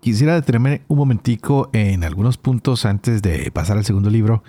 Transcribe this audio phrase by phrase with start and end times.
[0.00, 4.42] quisiera detenerme un momentico en algunos puntos antes de pasar al segundo libro.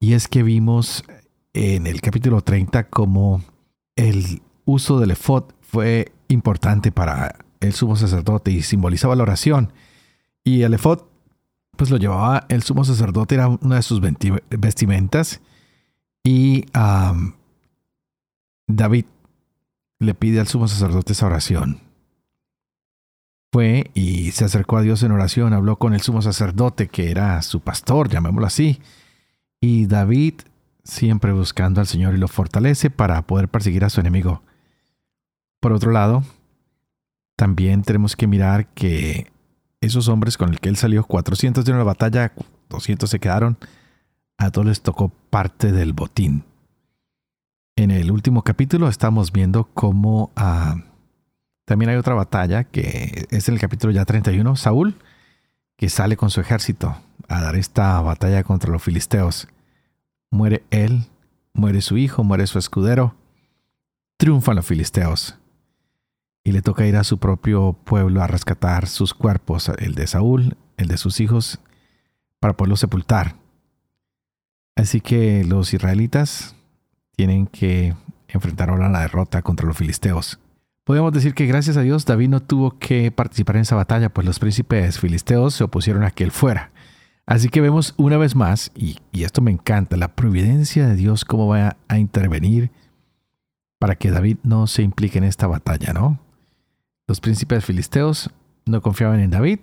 [0.00, 1.04] Y es que vimos
[1.52, 3.42] en el capítulo 30 cómo
[3.96, 9.72] el uso del efod fue importante para el sumo sacerdote y simbolizaba la oración.
[10.44, 11.00] Y el efod,
[11.76, 14.00] pues lo llevaba el sumo sacerdote, era una de sus
[14.50, 15.40] vestimentas.
[16.24, 16.64] Y
[18.66, 19.04] David
[19.98, 21.87] le pide al sumo sacerdote esa oración.
[23.50, 27.40] Fue y se acercó a Dios en oración, habló con el sumo sacerdote, que era
[27.42, 28.80] su pastor, llamémoslo así.
[29.60, 30.34] Y David,
[30.84, 34.42] siempre buscando al Señor y lo fortalece para poder perseguir a su enemigo.
[35.60, 36.22] Por otro lado,
[37.36, 39.30] también tenemos que mirar que
[39.80, 42.32] esos hombres con el que él salió, 400 de una batalla,
[42.68, 43.56] 200 se quedaron,
[44.36, 46.44] a todos les tocó parte del botín.
[47.76, 50.76] En el último capítulo estamos viendo cómo ah,
[51.68, 54.94] también hay otra batalla que es el capítulo ya 31, Saúl,
[55.76, 56.96] que sale con su ejército
[57.28, 59.48] a dar esta batalla contra los filisteos.
[60.30, 61.04] Muere él,
[61.52, 63.16] muere su hijo, muere su escudero,
[64.16, 65.36] triunfan los filisteos
[66.42, 70.56] y le toca ir a su propio pueblo a rescatar sus cuerpos, el de Saúl,
[70.78, 71.60] el de sus hijos,
[72.40, 73.34] para poderlo sepultar.
[74.74, 76.56] Así que los israelitas
[77.14, 77.94] tienen que
[78.26, 80.40] enfrentar ahora la derrota contra los filisteos.
[80.88, 84.26] Podemos decir que gracias a Dios David no tuvo que participar en esa batalla, pues
[84.26, 86.70] los príncipes filisteos se opusieron a que él fuera.
[87.26, 91.46] Así que vemos una vez más, y, esto me encanta, la providencia de Dios, cómo
[91.46, 92.70] va a intervenir
[93.78, 96.20] para que David no se implique en esta batalla, ¿no?
[97.06, 98.30] Los príncipes filisteos
[98.64, 99.58] no confiaban en David,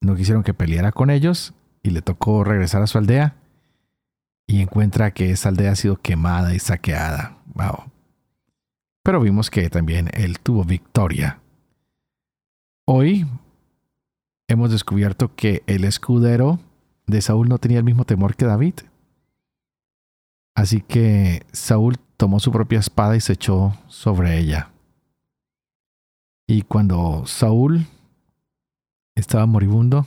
[0.00, 3.36] no quisieron que peleara con ellos y le tocó regresar a su aldea
[4.48, 7.38] y encuentra que esa aldea ha sido quemada y saqueada.
[7.54, 7.93] Wow.
[9.04, 11.38] Pero vimos que también él tuvo victoria.
[12.86, 13.26] Hoy
[14.48, 16.58] hemos descubierto que el escudero
[17.06, 18.74] de Saúl no tenía el mismo temor que David.
[20.54, 24.70] Así que Saúl tomó su propia espada y se echó sobre ella.
[26.46, 27.86] Y cuando Saúl
[29.14, 30.06] estaba moribundo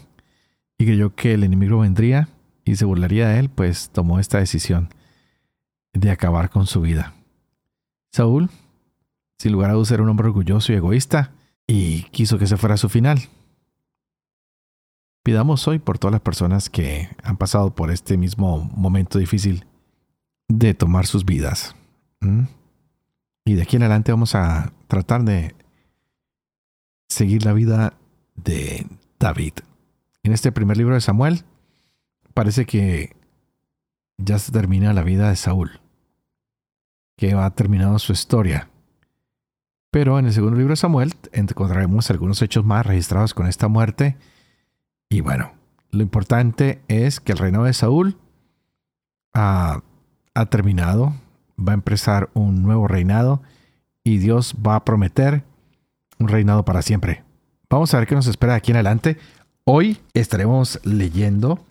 [0.79, 2.29] y creyó que el enemigo vendría
[2.65, 4.89] y se burlaría de él, pues tomó esta decisión
[5.93, 7.13] de acabar con su vida.
[8.11, 8.49] Saúl,
[9.37, 11.31] sin lugar a dudas, era un hombre orgulloso y egoísta
[11.67, 13.19] y quiso que se fuera su final.
[15.23, 19.65] Pidamos hoy por todas las personas que han pasado por este mismo momento difícil
[20.47, 21.75] de tomar sus vidas.
[23.45, 25.53] Y de aquí en adelante vamos a tratar de
[27.09, 27.93] seguir la vida
[28.35, 28.87] de
[29.19, 29.53] David.
[30.23, 31.43] En este primer libro de Samuel
[32.33, 33.15] parece que
[34.17, 35.81] ya se termina la vida de Saúl,
[37.17, 38.69] que ha terminado su historia.
[39.97, 44.15] Pero en el segundo libro de Samuel encontraremos algunos hechos más registrados con esta muerte.
[45.09, 45.53] Y bueno,
[45.89, 48.15] lo importante es que el reino de Saúl
[49.33, 49.81] ha,
[50.35, 51.15] ha terminado,
[51.59, 53.41] va a empezar un nuevo reinado
[54.03, 55.43] y Dios va a prometer
[56.19, 57.23] un reinado para siempre.
[57.67, 59.17] Vamos a ver qué nos espera aquí en adelante.
[59.63, 61.65] Hoy estaremos leyendo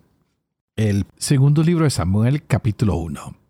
[0.75, 3.46] el segundo libro de Samuel, capítulo 1.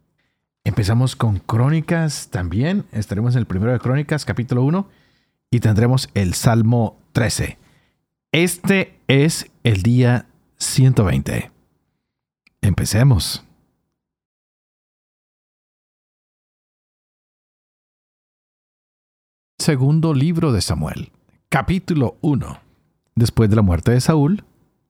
[0.66, 2.86] Empezamos con Crónicas también.
[2.90, 4.88] Estaremos en el primero de Crónicas, capítulo 1,
[5.48, 7.56] y tendremos el Salmo 13.
[8.32, 11.52] Este es el día 120.
[12.62, 13.44] Empecemos.
[19.60, 21.12] Segundo libro de Samuel,
[21.48, 22.58] capítulo 1.
[23.14, 24.44] Después de la muerte de Saúl,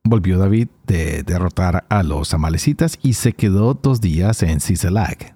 [0.04, 5.35] volvió David de derrotar a los amalecitas y se quedó dos días en Siselag.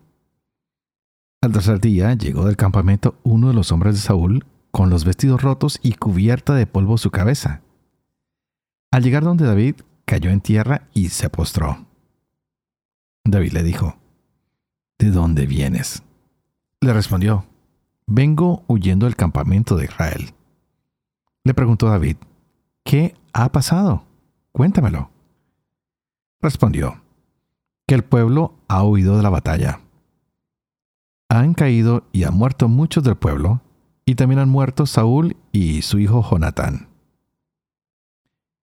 [1.43, 5.41] Al tercer día llegó del campamento uno de los hombres de Saúl con los vestidos
[5.41, 7.63] rotos y cubierta de polvo su cabeza.
[8.91, 11.87] Al llegar donde David, cayó en tierra y se postró.
[13.25, 13.97] David le dijo,
[14.99, 16.03] ¿De dónde vienes?
[16.83, 17.47] Le respondió,
[18.07, 20.35] Vengo huyendo del campamento de Israel.
[21.45, 22.17] Le preguntó David,
[22.85, 24.05] ¿qué ha pasado?
[24.53, 25.11] Cuéntamelo.
[26.43, 27.01] Respondió,
[27.87, 29.81] que el pueblo ha huido de la batalla.
[31.31, 33.63] Han caído y han muerto muchos del pueblo,
[34.05, 36.89] y también han muerto Saúl y su hijo Jonatán.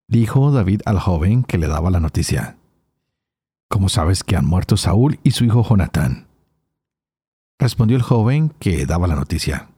[0.09, 2.57] Dijo David al joven que le daba la noticia.
[3.69, 6.27] ¿Cómo sabes que han muerto Saúl y su hijo Jonatán?
[7.57, 9.69] Respondió el joven que daba la noticia.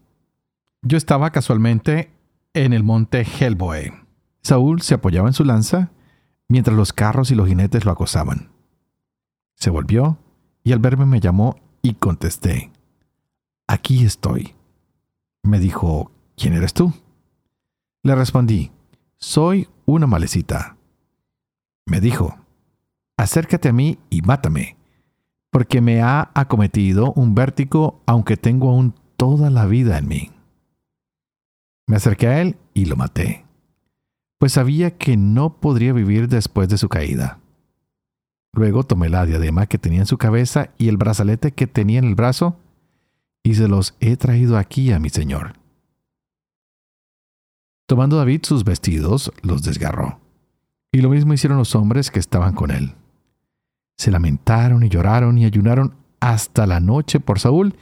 [0.81, 2.11] Yo estaba casualmente
[2.55, 3.93] en el monte Helboe.
[4.41, 5.91] Saúl se apoyaba en su lanza
[6.47, 8.49] mientras los carros y los jinetes lo acosaban.
[9.53, 10.17] Se volvió
[10.63, 12.71] y al verme me llamó y contesté.
[13.71, 14.55] Aquí estoy.
[15.43, 16.91] Me dijo, ¿quién eres tú?
[18.01, 18.71] Le respondí,
[19.17, 20.75] soy una malecita.
[21.85, 22.35] Me dijo,
[23.15, 24.75] acércate a mí y mátame,
[25.51, 30.31] porque me ha acometido un vértigo aunque tengo aún toda la vida en mí.
[31.85, 33.45] Me acerqué a él y lo maté,
[34.39, 37.39] pues sabía que no podría vivir después de su caída.
[38.51, 42.05] Luego tomé la diadema que tenía en su cabeza y el brazalete que tenía en
[42.05, 42.57] el brazo,
[43.43, 45.53] y se los he traído aquí a mi señor.
[47.87, 50.19] Tomando David sus vestidos, los desgarró.
[50.91, 52.93] Y lo mismo hicieron los hombres que estaban con él.
[53.97, 57.75] Se lamentaron y lloraron y ayunaron hasta la noche por Saúl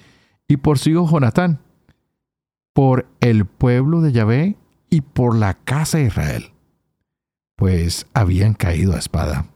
[0.47, 1.59] y por su hijo Jonatán,
[2.73, 4.55] por el pueblo de Yahvé
[4.89, 6.51] y por la casa de Israel,
[7.55, 9.47] pues habían caído a espada.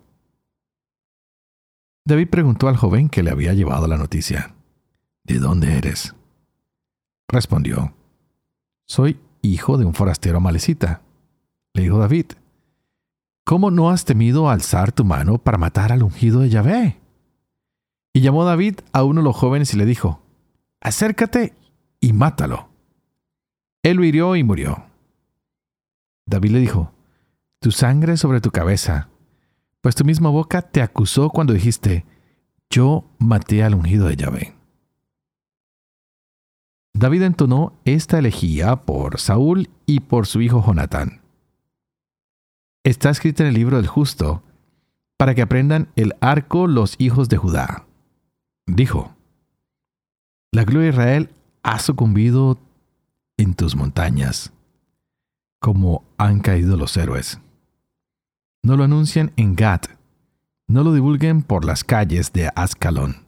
[2.05, 4.55] David preguntó al joven que le había llevado la noticia,
[5.23, 6.15] ¿De dónde eres?
[7.27, 7.93] Respondió,
[8.87, 11.01] Soy hijo de un forastero malecita.
[11.73, 12.33] Le dijo David,
[13.45, 16.99] ¿Cómo no has temido alzar tu mano para matar al ungido de Yahvé?
[18.13, 20.21] Y llamó David a uno de los jóvenes y le dijo,
[20.79, 21.55] Acércate
[21.99, 22.69] y mátalo.
[23.83, 24.85] Él lo hirió y murió.
[26.25, 26.91] David le dijo,
[27.59, 29.09] Tu sangre sobre tu cabeza,
[29.81, 32.05] pues tu misma boca te acusó cuando dijiste,
[32.69, 34.60] Yo maté al ungido de Yahvé.
[36.93, 41.21] David entonó esta elegía por Saúl y por su hijo Jonatán.
[42.83, 44.43] Está escrita en el libro del justo,
[45.17, 47.85] para que aprendan el arco los hijos de Judá.
[48.65, 49.15] Dijo,
[50.51, 51.29] La gloria de Israel
[51.63, 52.57] ha sucumbido
[53.37, 54.51] en tus montañas,
[55.59, 57.39] como han caído los héroes.
[58.63, 59.87] No lo anuncien en Gat,
[60.67, 63.25] no lo divulguen por las calles de Ascalón.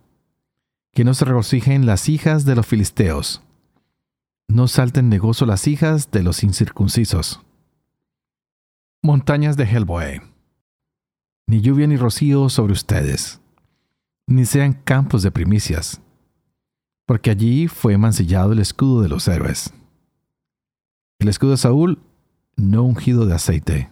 [0.94, 3.42] Que no se regocijen las hijas de los filisteos.
[4.53, 7.41] No salten de gozo las hijas de los incircuncisos.
[9.01, 10.21] Montañas de Helboe.
[11.47, 13.41] Ni lluvia ni rocío sobre ustedes,
[14.27, 16.03] ni sean campos de primicias,
[17.07, 19.73] porque allí fue mancillado el escudo de los héroes.
[21.17, 22.03] El escudo de Saúl,
[22.56, 23.89] no ungido de aceite,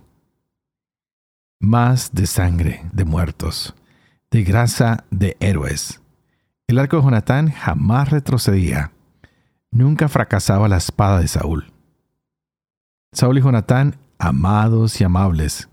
[1.60, 3.74] más de sangre de muertos,
[4.30, 6.04] de grasa de héroes.
[6.68, 8.92] El arco de Jonatán jamás retrocedía,
[9.72, 11.72] nunca fracasaba la espada de Saúl.
[13.14, 15.70] Saúl y Jonatán, amados y amables,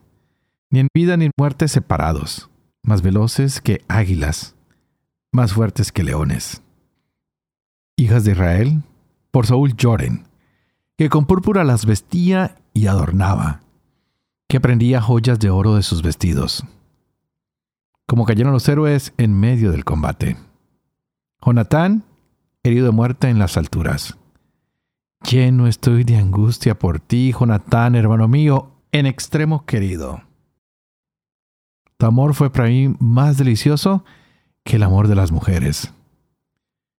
[0.71, 2.51] ni en vida ni en muerte separados,
[2.83, 4.57] más veloces que águilas,
[5.33, 6.63] más fuertes que leones.
[7.97, 8.83] Hijas de Israel,
[9.31, 10.27] por Saúl lloren,
[10.97, 13.61] que con púrpura las vestía y adornaba,
[14.49, 16.65] que prendía joyas de oro de sus vestidos.
[18.07, 20.37] Como cayeron los héroes en medio del combate.
[21.45, 22.05] Jonatán,
[22.69, 24.17] herido de muerte en las alturas.
[25.29, 30.23] Lleno estoy de angustia por ti, Jonatán, hermano mío, en extremo querido.
[31.97, 34.05] Tu amor fue para mí más delicioso
[34.65, 35.93] que el amor de las mujeres.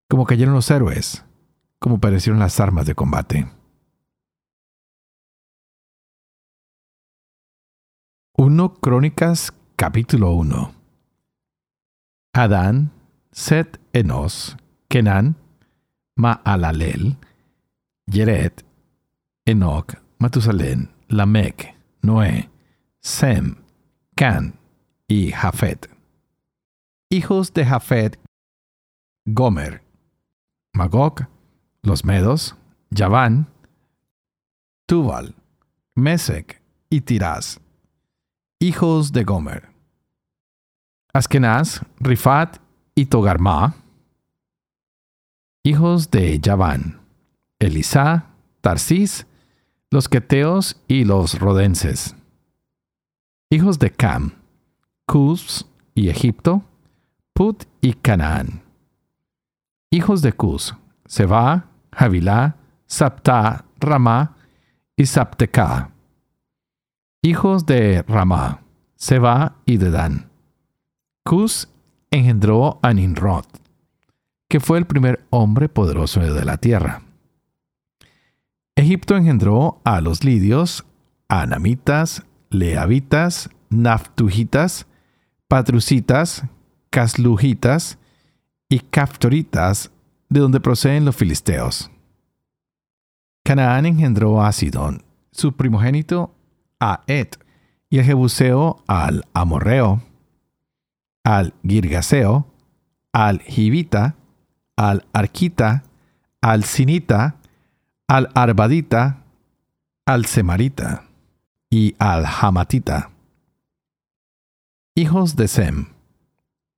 [0.09, 1.23] Como cayeron los héroes,
[1.79, 3.47] como perecieron las armas de combate.
[8.35, 10.73] 1 Crónicas capítulo 1
[12.33, 12.91] Adán,
[13.31, 14.57] Set, Enos,
[14.87, 15.35] Kenan,
[16.21, 17.15] Maalalel,
[18.11, 18.63] Yeret,
[19.45, 22.49] Enoch, Matusalén, Lamec, Noé,
[23.01, 23.55] Sem,
[24.15, 24.53] Can
[25.07, 25.89] y Jafet.
[27.09, 28.19] Hijos de Jafet,
[29.25, 29.81] Gomer,
[30.73, 31.27] Magog,
[31.81, 32.55] los Medos,
[32.93, 33.47] Javán,
[34.87, 35.35] Tubal,
[35.95, 37.59] Mesec y Tirás
[38.59, 39.69] hijos de Gomer.
[41.13, 42.57] Askenaz, Rifat
[42.93, 43.75] y Togarma,
[45.69, 46.99] hijos de Javán,
[47.59, 48.25] Elisá,
[48.61, 49.27] Tarsis,
[49.91, 52.15] los Queteos y los Rodenses.
[53.51, 54.33] Hijos de Cam,
[55.05, 56.63] Cus y Egipto,
[57.33, 58.63] Put y Canaán.
[59.91, 62.55] Hijos de Cus, Seba, Javilá,
[62.87, 64.35] Sapta, Ramá
[64.97, 65.91] y Sapteca
[67.21, 68.63] hijos de Ramá,
[68.95, 70.29] Seba y Dedán.
[71.25, 71.67] Cus
[72.11, 73.45] engendró a Ninrod,
[74.49, 77.03] que fue el primer hombre poderoso de la tierra.
[78.75, 80.85] Egipto engendró a los lidios,
[81.27, 84.87] anamitas, leavitas, naftujitas,
[85.47, 86.43] patrucitas,
[86.89, 87.99] caslujitas
[88.67, 89.91] y caftoritas,
[90.29, 91.89] de donde proceden los filisteos.
[93.43, 96.35] Canaán engendró a Sidón, su primogénito
[96.79, 97.29] a Ed,
[97.89, 100.01] y a Jebuseo al Amorreo,
[101.23, 102.47] al Girgaseo,
[103.11, 104.15] al Jibita,
[104.79, 105.83] al Arquita,
[106.39, 107.35] al Sinita,
[108.07, 109.25] al Arbadita,
[110.05, 111.03] al Semarita
[111.69, 113.11] y al Hamatita.
[114.95, 115.87] Hijos de Sem,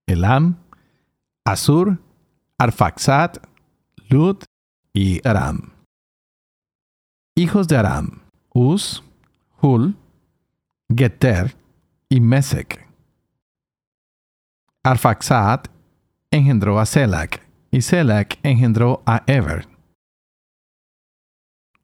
[0.07, 0.57] Elam,
[1.45, 1.99] Asur,
[2.57, 3.37] Arfaxat,
[4.09, 4.37] Lud
[4.93, 5.71] y Aram.
[7.35, 9.03] Hijos de Aram, Uz,
[9.61, 9.95] Hul,
[10.89, 11.55] Geter
[12.09, 12.83] y Mesek.
[14.83, 15.67] Arfaxat
[16.31, 19.67] engendró a Selak y Selak engendró a Ever.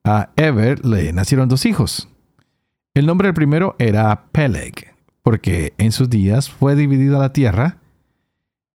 [0.03, 2.09] A Ever le nacieron dos hijos.
[2.93, 7.77] El nombre del primero era Peleg, porque en sus días fue dividida la tierra,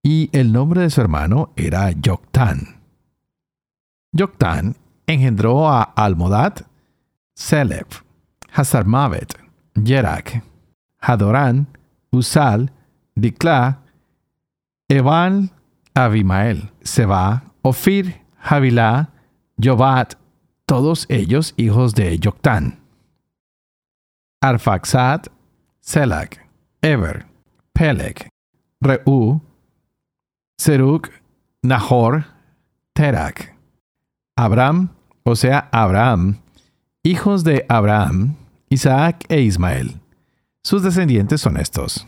[0.03, 2.81] y el nombre de su hermano era Yoctán.
[4.13, 4.77] Yoctán
[5.07, 6.55] engendró a Almodad,
[7.35, 8.03] Selef,
[8.53, 9.35] Hazarmavet,
[9.75, 10.43] Yerak,
[10.99, 11.67] Hadorán,
[12.11, 12.73] Usal,
[13.15, 13.81] Dikla,
[14.89, 15.51] Eval,
[15.95, 19.11] Abimael, Seba, Ofir, Havilá,
[19.63, 20.15] Jobat,
[20.67, 22.81] todos ellos hijos de Yoctán.
[24.41, 25.27] Arfaxad,
[25.81, 26.49] Selak,
[26.81, 27.27] Eber,
[27.73, 28.29] Peleg,
[28.81, 29.41] Reú,
[30.59, 31.11] Seruk,
[31.63, 32.25] Nahor,
[32.95, 33.55] Terak,
[34.37, 34.91] Abraham,
[35.25, 36.39] o sea, Abraham,
[37.03, 38.37] hijos de Abraham,
[38.69, 40.01] Isaac e Ismael.
[40.63, 42.07] Sus descendientes son estos.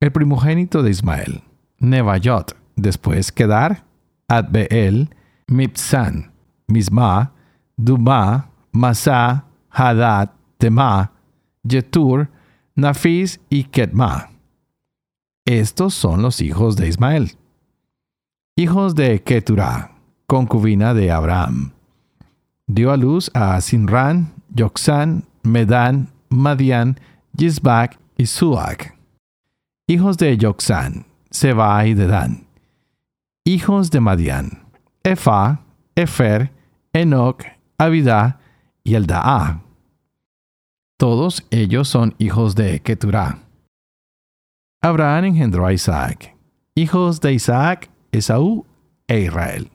[0.00, 1.42] El primogénito de Ismael,
[1.78, 3.84] Nebayot, después Kedar,
[4.28, 5.10] Adbeel,
[5.48, 6.32] Mipsan,
[6.68, 7.32] Misma,
[7.76, 11.12] Duma, Masa, Hadad, Tema,
[11.66, 12.28] Jetur,
[12.74, 14.30] Nafis y Ketma.
[15.44, 17.32] Estos son los hijos de Ismael.
[18.56, 19.92] Hijos de Keturah,
[20.26, 21.72] concubina de Abraham.
[22.66, 26.98] Dio a luz a Sinran, Yoxan, Medan, Madian,
[27.36, 28.96] Yisbak y Suak.
[29.86, 32.45] Hijos de Yoxan, Seba y Dedan.
[33.48, 34.66] Hijos de Madian,
[35.04, 36.50] Efa, Efer,
[36.92, 37.44] Enoch,
[37.78, 38.40] Abida
[38.82, 39.62] y Eldaa.
[40.98, 43.38] Todos ellos son hijos de Keturah.
[44.82, 46.34] Abraham engendró a Isaac.
[46.74, 48.66] Hijos de Isaac, Esaú
[49.06, 49.70] e Israel.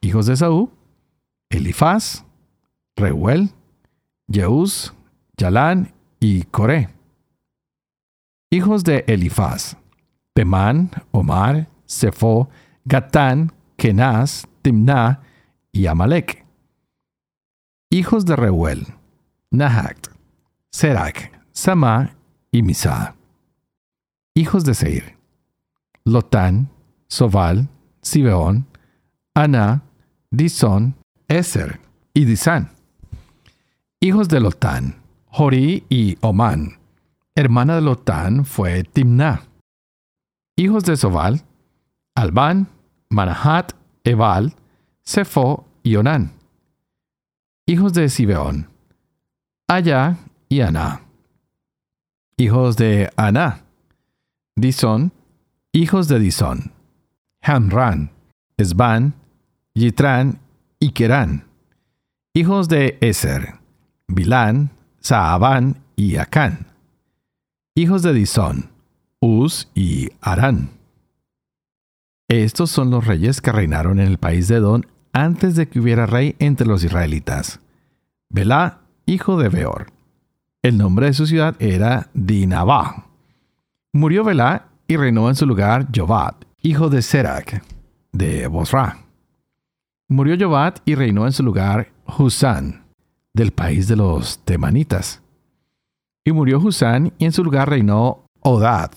[0.00, 0.70] Hijos de Esaú,
[1.50, 2.24] Elifaz,
[2.96, 3.50] Reuel,
[4.30, 4.94] Jeús,
[5.36, 6.90] Yalán y Coré.
[8.52, 9.76] Hijos de Elifaz,
[10.32, 12.50] Temán, Omar, Sefo,
[12.84, 15.22] Gatán, Kenaz, Timná
[15.72, 16.44] y Amalek.
[17.90, 18.86] Hijos de Reuel,
[19.50, 20.08] Nahact,
[20.70, 22.16] Serac, Sama
[22.50, 23.14] y Misa.
[24.34, 25.16] Hijos de Seir,
[26.04, 26.68] Lotán,
[27.08, 27.68] Sobal,
[28.02, 28.66] Sibeón,
[29.34, 29.82] Ana,
[30.30, 30.94] Dison,
[31.28, 31.80] Eser
[32.12, 32.70] y Disán.
[34.00, 36.78] Hijos de Lotán, Jorí y Omán.
[37.34, 39.42] Hermana de Lotán fue Timná.
[40.56, 41.42] Hijos de Sobal,
[42.16, 42.68] Albán,
[43.10, 44.54] Manahat, Ebal,
[45.04, 46.32] Sefo y Onán.
[47.66, 48.70] Hijos de Sibeón,
[49.68, 50.16] Aya
[50.48, 51.02] y Aná.
[52.38, 53.64] Hijos de Aná,
[54.56, 55.12] Dison,
[55.72, 56.72] hijos de Dison,
[57.42, 58.10] Hamran,
[58.56, 59.14] Esban,
[59.74, 60.38] Yitran
[60.80, 61.44] y Kerán.
[62.32, 63.60] Hijos de Eser,
[64.08, 64.70] Bilán,
[65.00, 66.66] Saabán y Acán.
[67.74, 68.70] Hijos de Dison,
[69.20, 70.75] Uz y Arán.
[72.28, 76.06] Estos son los reyes que reinaron en el país de Edom antes de que hubiera
[76.06, 77.60] rey entre los israelitas.
[78.28, 79.92] Belá, hijo de Beor.
[80.60, 83.06] El nombre de su ciudad era Dinabá.
[83.92, 87.62] Murió Belá y reinó en su lugar Jobat, hijo de Serac,
[88.10, 88.98] de Bosra.
[90.08, 92.86] Murió Jobat y reinó en su lugar Husán,
[93.32, 95.22] del país de los Temanitas.
[96.24, 98.90] Y murió Husán y en su lugar reinó Odad,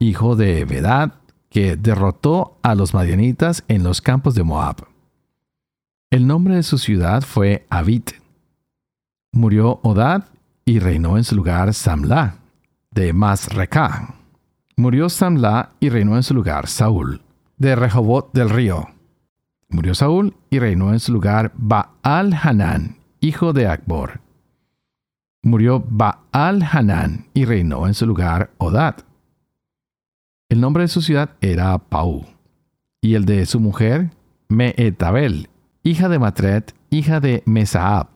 [0.00, 1.21] hijo de Bedad,
[1.52, 4.86] que derrotó a los madianitas en los campos de Moab.
[6.10, 8.12] El nombre de su ciudad fue Abit.
[9.32, 10.24] Murió Odad
[10.64, 12.38] y reinó en su lugar Samla,
[12.90, 14.14] de Masreká.
[14.76, 17.20] Murió Samla y reinó en su lugar Saúl,
[17.58, 18.88] de Rehobot del río.
[19.68, 24.22] Murió Saúl y reinó en su lugar Baal Hanán, hijo de Akbor.
[25.42, 28.94] Murió Baal Hanán y reinó en su lugar Odad.
[30.52, 32.26] El nombre de su ciudad era Pau,
[33.00, 34.10] y el de su mujer,
[34.50, 35.48] Meetabel,
[35.82, 38.08] hija de Matret, hija de Mesaab.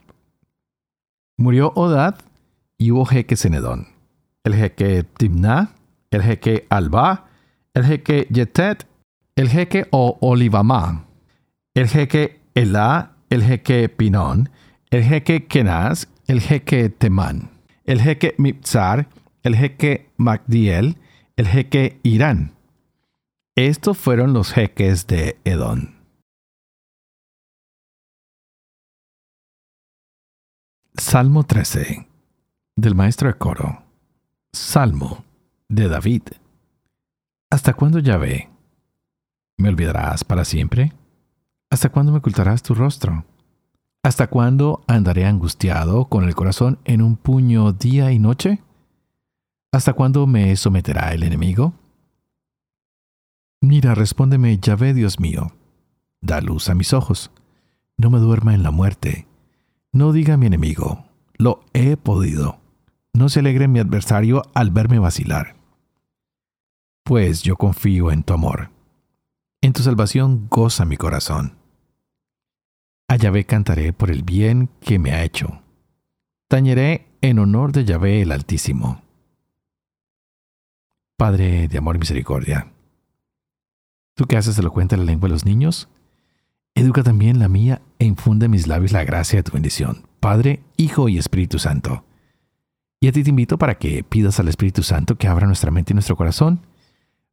[1.39, 2.17] Murió Odad
[2.77, 3.89] y hubo jeques en Edón.
[4.45, 5.71] El jeque Timná,
[6.11, 7.25] el jeque Alba,
[7.73, 8.87] el jeque Yetet,
[9.35, 11.07] el jeque o Olivamá,
[11.73, 14.51] el jeque Elá, el jeque Pinón,
[14.91, 17.49] el jeque Kenaz, el jeque Temán,
[17.87, 19.09] el jeque Mipzar,
[19.43, 20.99] el jeque Magdiel,
[21.37, 22.57] el jeque Irán.
[23.55, 25.95] Estos fueron los jeques de Edón.
[30.95, 32.09] Salmo 13
[32.75, 33.83] del maestro de coro.
[34.53, 35.25] Salmo
[35.69, 36.23] de David.
[37.51, 38.49] ¿Hasta cuándo Yahvé?
[39.59, 40.95] ¿Me olvidarás para siempre?
[41.71, 43.27] ¿Hasta cuándo me ocultarás tu rostro?
[44.03, 48.63] ¿Hasta cuándo andaré angustiado con el corazón en un puño día y noche?
[49.73, 51.75] ¿Hasta cuándo me someterá el enemigo?
[53.61, 55.53] Mira, respóndeme, Yahvé Dios mío.
[56.21, 57.31] Da luz a mis ojos.
[57.99, 59.27] No me duerma en la muerte.
[59.93, 61.07] No diga mi enemigo,
[61.39, 62.59] lo he podido.
[63.15, 65.57] No se alegre mi adversario al verme vacilar.
[67.03, 68.71] Pues yo confío en tu amor.
[69.63, 71.57] En tu salvación goza mi corazón.
[73.09, 75.63] A Yahvé cantaré por el bien que me ha hecho.
[76.49, 79.06] Tañeré en honor de Yahvé el Altísimo.
[81.17, 82.75] Padre de amor y misericordia,
[84.15, 85.89] tú que haces elocuente la lengua de los niños,
[86.75, 90.63] educa también la mía e infunde en mis labios la gracia de tu bendición, Padre,
[90.77, 92.05] Hijo y Espíritu Santo.
[93.01, 95.93] Y a ti te invito para que pidas al Espíritu Santo que abra nuestra mente
[95.93, 96.67] y nuestro corazón,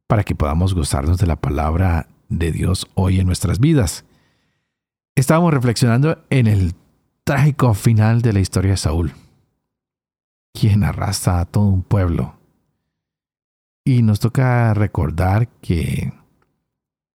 [0.06, 4.06] para que podamos gozarnos de la palabra de Dios hoy en nuestras vidas.
[5.14, 6.74] Estábamos reflexionando en el
[7.24, 9.12] trágico final de la historia de Saúl,
[10.54, 12.33] quien arrastra a todo un pueblo
[13.84, 16.12] y nos toca recordar que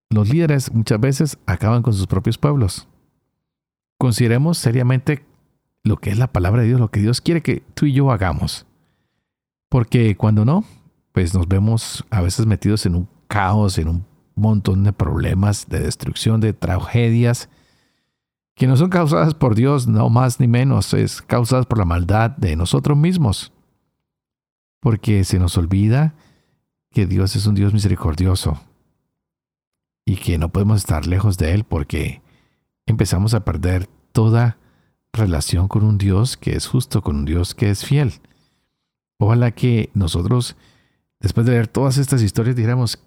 [0.09, 2.87] los líderes muchas veces acaban con sus propios pueblos.
[3.97, 5.25] Consideremos seriamente
[5.83, 8.11] lo que es la palabra de Dios, lo que Dios quiere que tú y yo
[8.11, 8.65] hagamos.
[9.69, 10.63] Porque cuando no,
[11.11, 14.05] pues nos vemos a veces metidos en un caos, en un
[14.35, 17.49] montón de problemas, de destrucción, de tragedias,
[18.55, 22.31] que no son causadas por Dios, no más ni menos, es causadas por la maldad
[22.31, 23.53] de nosotros mismos.
[24.81, 26.13] Porque se nos olvida
[26.91, 28.59] que Dios es un Dios misericordioso
[30.05, 32.21] y que no podemos estar lejos de Él porque
[32.85, 34.57] empezamos a perder toda
[35.13, 38.13] relación con un Dios que es justo, con un Dios que es fiel.
[39.19, 40.55] Ojalá que nosotros,
[41.19, 42.99] después de ver todas estas historias, dijéramos,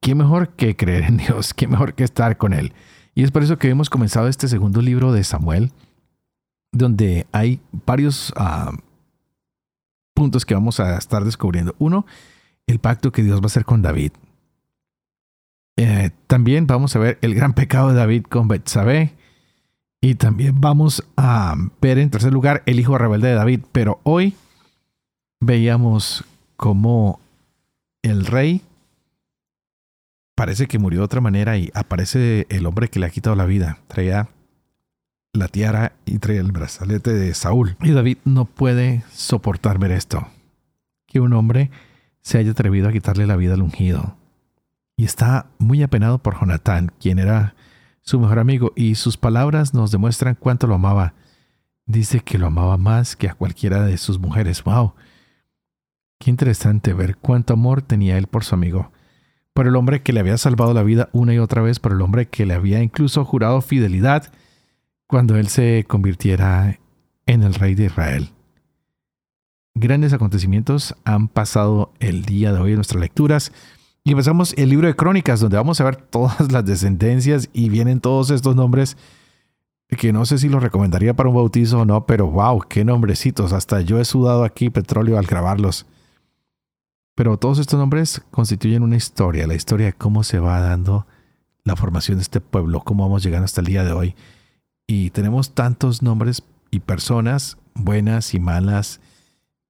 [0.00, 2.72] qué mejor que creer en Dios, qué mejor que estar con Él.
[3.14, 5.72] Y es por eso que hemos comenzado este segundo libro de Samuel,
[6.72, 8.72] donde hay varios ah,
[10.14, 11.74] puntos que vamos a estar descubriendo.
[11.78, 12.06] Uno
[12.68, 14.12] el pacto que Dios va a hacer con David.
[15.76, 19.14] Eh, también vamos a ver el gran pecado de David con Betsabé.
[20.00, 23.60] Y también vamos a ver en tercer lugar el hijo rebelde de David.
[23.72, 24.34] Pero hoy
[25.40, 26.24] veíamos
[26.56, 27.20] cómo
[28.02, 28.62] el rey
[30.36, 33.46] parece que murió de otra manera y aparece el hombre que le ha quitado la
[33.46, 33.78] vida.
[33.88, 34.28] Traía
[35.32, 37.76] la tiara y traía el brazalete de Saúl.
[37.82, 40.28] Y David no puede soportar ver esto.
[41.06, 41.70] Que un hombre
[42.22, 44.16] se haya atrevido a quitarle la vida al ungido.
[44.96, 47.54] Y está muy apenado por Jonatán, quien era
[48.02, 51.14] su mejor amigo, y sus palabras nos demuestran cuánto lo amaba.
[51.86, 54.64] Dice que lo amaba más que a cualquiera de sus mujeres.
[54.64, 54.94] ¡Wow!
[56.18, 58.92] Qué interesante ver cuánto amor tenía él por su amigo,
[59.54, 62.00] por el hombre que le había salvado la vida una y otra vez, por el
[62.02, 64.32] hombre que le había incluso jurado fidelidad
[65.06, 66.78] cuando él se convirtiera
[67.26, 68.30] en el rey de Israel.
[69.80, 73.52] Grandes acontecimientos han pasado el día de hoy en nuestras lecturas.
[74.02, 78.00] Y empezamos el libro de Crónicas, donde vamos a ver todas las descendencias y vienen
[78.00, 78.96] todos estos nombres
[79.86, 83.52] que no sé si los recomendaría para un bautizo o no, pero wow, qué nombrecitos.
[83.52, 85.86] Hasta yo he sudado aquí petróleo al grabarlos.
[87.14, 91.06] Pero todos estos nombres constituyen una historia, la historia de cómo se va dando
[91.62, 94.16] la formación de este pueblo, cómo vamos llegando hasta el día de hoy.
[94.88, 99.00] Y tenemos tantos nombres y personas buenas y malas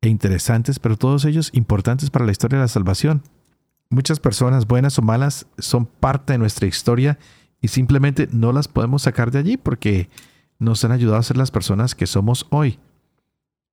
[0.00, 3.22] e interesantes, pero todos ellos importantes para la historia de la salvación.
[3.90, 7.18] Muchas personas, buenas o malas, son parte de nuestra historia
[7.60, 10.08] y simplemente no las podemos sacar de allí porque
[10.58, 12.78] nos han ayudado a ser las personas que somos hoy.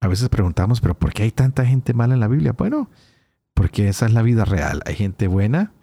[0.02, 2.54] A veces preguntamos, pero ¿por qué hay tanta gente mala en la Biblia?
[2.54, 2.90] Bueno,
[3.54, 4.82] porque esa es la vida real.
[4.86, 5.74] Hay gente buena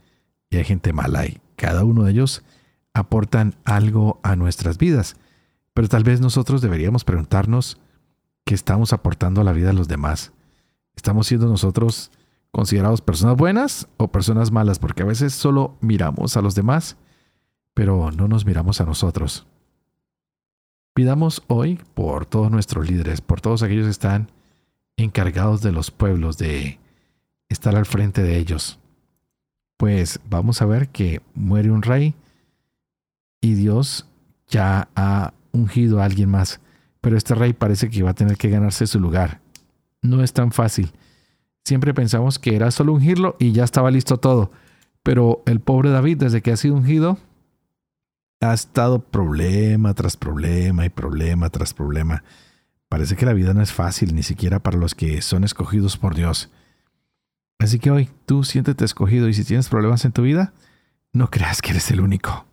[0.50, 2.44] y hay gente mala y cada uno de ellos
[2.94, 5.16] aportan algo a nuestras vidas.
[5.74, 7.81] Pero tal vez nosotros deberíamos preguntarnos,
[8.44, 10.33] que estamos aportando a la vida de los demás.
[10.96, 12.11] ¿Estamos siendo nosotros
[12.50, 14.78] considerados personas buenas o personas malas?
[14.78, 16.96] Porque a veces solo miramos a los demás,
[17.74, 19.46] pero no nos miramos a nosotros.
[20.94, 24.31] Pidamos hoy por todos nuestros líderes, por todos aquellos que están
[24.96, 26.78] encargados de los pueblos, de
[27.48, 28.78] estar al frente de ellos.
[29.78, 32.14] Pues vamos a ver que muere un rey
[33.40, 34.07] y Dios
[34.48, 36.61] ya ha ungido a alguien más,
[37.02, 39.40] pero este rey parece que va a tener que ganarse su lugar.
[40.00, 40.92] No es tan fácil.
[41.64, 44.50] Siempre pensamos que era solo ungirlo y ya estaba listo todo,
[45.02, 47.18] pero el pobre David, desde que ha sido ungido,
[48.40, 52.24] ha estado problema tras problema y problema tras problema.
[52.88, 56.14] Parece que la vida no es fácil, ni siquiera para los que son escogidos por
[56.14, 56.50] Dios.
[57.58, 60.52] Así que hoy tú siéntete escogido y si tienes problemas en tu vida,
[61.12, 62.46] no creas que eres el único.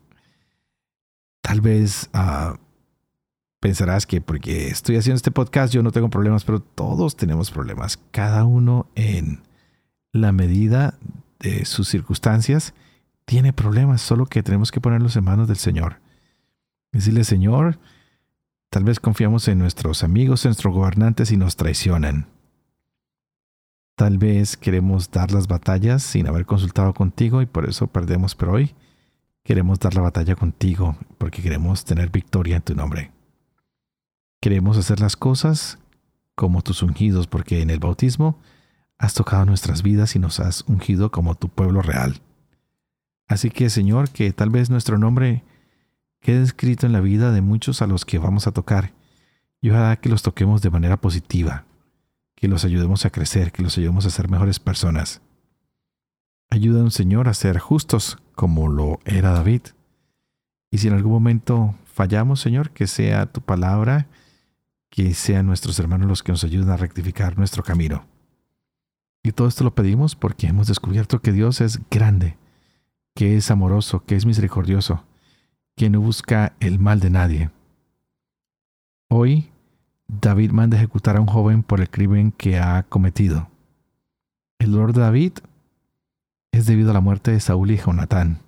[1.41, 2.57] Tal vez ah,
[3.59, 7.99] pensarás que porque estoy haciendo este podcast yo no tengo problemas, pero todos tenemos problemas,
[8.11, 9.41] cada uno en
[10.11, 10.97] la medida
[11.39, 12.73] de sus circunstancias
[13.25, 15.99] tiene problemas, solo que tenemos que ponerlos en manos del Señor.
[16.91, 17.77] Decirle, Señor,
[18.71, 22.27] tal vez confiamos en nuestros amigos, en nuestros gobernantes y nos traicionan.
[23.95, 28.53] Tal vez queremos dar las batallas sin haber consultado contigo y por eso perdemos, pero
[28.53, 28.73] hoy
[29.43, 33.11] queremos dar la batalla contigo porque queremos tener victoria en tu nombre.
[34.41, 35.79] Queremos hacer las cosas
[36.35, 38.39] como tus ungidos porque en el bautismo
[38.97, 42.21] has tocado nuestras vidas y nos has ungido como tu pueblo real.
[43.27, 45.43] Así que, Señor, que tal vez nuestro nombre
[46.21, 48.93] quede escrito en la vida de muchos a los que vamos a tocar
[49.61, 51.65] y ojalá que los toquemos de manera positiva,
[52.35, 55.21] que los ayudemos a crecer, que los ayudemos a ser mejores personas.
[56.49, 59.61] Ayúdanos, Señor, a ser justos como lo era David.
[60.71, 64.07] Y si en algún momento fallamos, Señor, que sea tu palabra,
[64.89, 68.05] que sean nuestros hermanos los que nos ayuden a rectificar nuestro camino.
[69.23, 72.37] Y todo esto lo pedimos porque hemos descubierto que Dios es grande
[73.19, 75.03] que es amoroso, que es misericordioso,
[75.75, 77.49] que no busca el mal de nadie.
[79.09, 79.51] Hoy,
[80.07, 83.49] David manda ejecutar a un joven por el crimen que ha cometido.
[84.57, 85.33] El dolor de David
[86.53, 88.39] es debido a la muerte de Saúl y Jonatán.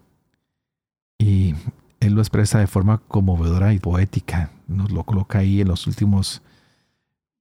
[1.19, 1.55] Y
[2.01, 4.51] él lo expresa de forma conmovedora y poética.
[4.67, 6.41] Nos lo coloca ahí en los últimos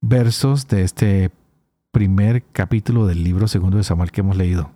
[0.01, 1.31] versos de este
[1.91, 4.71] primer capítulo del libro segundo de Samuel que hemos leído.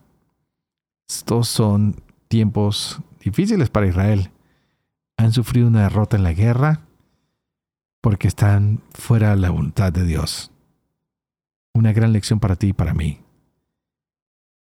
[1.08, 4.32] Estos son tiempos difíciles para Israel.
[5.18, 6.82] Han sufrido una derrota en la guerra
[8.02, 10.52] porque están fuera de la voluntad de Dios.
[11.76, 13.20] Una gran lección para ti y para mí.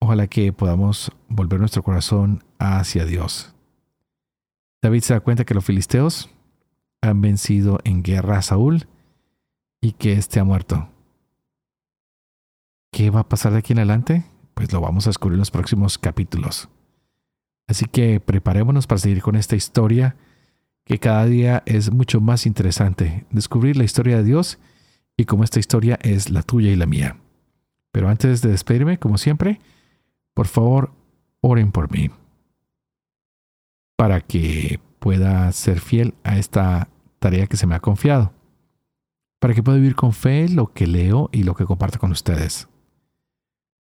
[0.02, 3.55] Ojalá que podamos volver nuestro corazón hacia Dios.
[4.86, 6.30] David se da cuenta que los filisteos
[7.02, 8.86] han vencido en guerra a Saúl
[9.82, 10.90] y que éste ha muerto.
[12.92, 14.26] ¿Qué va a pasar de aquí en adelante?
[14.54, 16.70] Pues lo vamos a descubrir en los próximos capítulos.
[17.66, 20.18] Así que preparémonos para seguir con esta historia
[20.84, 24.60] que cada día es mucho más interesante, descubrir la historia de Dios
[25.18, 27.18] y cómo esta historia es la tuya y la mía.
[27.92, 29.60] Pero antes de despedirme, como siempre,
[30.36, 30.92] por favor,
[31.42, 32.12] oren por mí,
[33.96, 38.34] para que pueda ser fiel a esta tarea que se me ha confiado,
[39.40, 42.68] para que pueda vivir con fe lo que leo y lo que comparto con ustedes,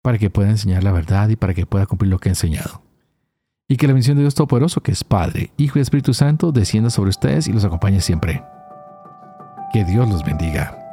[0.03, 2.83] para que pueda enseñar la verdad y para que pueda cumplir lo que he enseñado.
[3.66, 6.90] Y que la bendición de Dios Todopoderoso, que es Padre, Hijo y Espíritu Santo, descienda
[6.90, 8.44] sobre ustedes y los acompañe siempre.
[9.72, 10.84] Que Dios los bendiga.